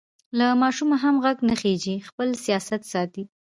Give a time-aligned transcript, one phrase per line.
[0.37, 3.23] له ماشومه هم غږ نه خېژي؛ خپل سیاست ساتي.